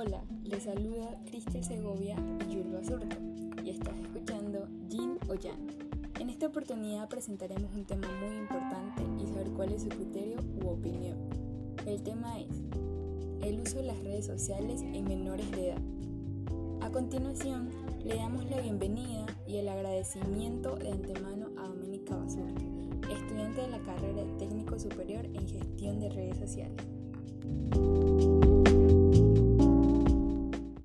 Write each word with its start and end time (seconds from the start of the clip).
Hola, 0.00 0.22
les 0.44 0.62
saluda 0.62 1.18
Cristel 1.26 1.64
Segovia 1.64 2.14
y 2.48 2.54
Julio 2.54 2.78
Azurto, 2.78 3.16
y 3.64 3.70
estás 3.70 3.98
escuchando 3.98 4.68
Jin 4.88 5.18
o 5.28 5.34
Jan. 5.34 5.58
En 6.20 6.30
esta 6.30 6.46
oportunidad 6.46 7.08
presentaremos 7.08 7.74
un 7.74 7.84
tema 7.84 8.06
muy 8.22 8.36
importante 8.36 9.02
y 9.20 9.26
saber 9.26 9.48
cuál 9.56 9.72
es 9.72 9.82
su 9.82 9.88
criterio 9.88 10.38
u 10.62 10.68
opinión. 10.68 11.18
El 11.84 12.00
tema 12.04 12.38
es 12.38 12.46
el 13.42 13.58
uso 13.58 13.78
de 13.78 13.86
las 13.86 13.98
redes 14.04 14.26
sociales 14.26 14.82
en 14.82 15.02
menores 15.02 15.50
de 15.50 15.70
edad. 15.70 15.82
A 16.80 16.92
continuación, 16.92 17.70
le 18.04 18.14
damos 18.14 18.48
la 18.48 18.60
bienvenida 18.60 19.26
y 19.48 19.56
el 19.56 19.68
agradecimiento 19.68 20.76
de 20.76 20.92
antemano 20.92 21.48
a 21.58 21.66
Doménica 21.66 22.14
Basurto, 22.14 22.62
estudiante 23.12 23.62
de 23.62 23.68
la 23.68 23.80
carrera 23.80 24.22
de 24.22 24.32
Técnico 24.38 24.78
Superior 24.78 25.24
en 25.24 25.48
Gestión 25.48 25.98
de 25.98 26.08
Redes 26.08 26.38
Sociales. 26.38 26.97